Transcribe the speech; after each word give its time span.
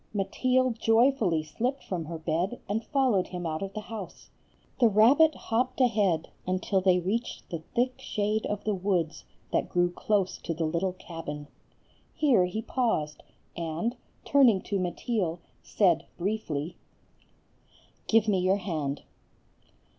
Mateel 0.15 0.71
joyfully 0.79 1.43
slipped 1.43 1.83
from 1.83 2.05
her 2.05 2.17
bed 2.17 2.59
and 2.67 2.83
followed 2.83 3.27
him 3.27 3.45
out 3.45 3.61
of 3.61 3.73
the 3.75 3.81
house. 3.81 4.31
The 4.79 4.87
rabbit 4.87 5.35
hopped 5.35 5.79
ahead 5.79 6.29
until 6.47 6.81
they 6.81 6.99
reached 6.99 7.51
the 7.51 7.59
thick 7.75 7.99
shade 8.01 8.47
of 8.47 8.63
the 8.63 8.73
woods 8.73 9.25
that 9.51 9.69
grew 9.69 9.91
close 9.91 10.39
to 10.39 10.55
the 10.55 10.65
little 10.65 10.93
cabin. 10.93 11.49
Here 12.15 12.45
he 12.45 12.63
paused, 12.63 13.21
and, 13.55 13.95
turning 14.25 14.63
to 14.63 14.79
Mateel, 14.79 15.37
said 15.61 16.07
briefly,— 16.17 16.77
"Give 18.07 18.27
me 18.27 18.39
your 18.39 18.57
hand." 18.57 19.03